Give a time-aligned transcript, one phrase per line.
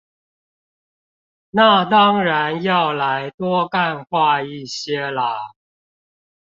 [1.51, 5.51] 那當然要來多幹話一些啦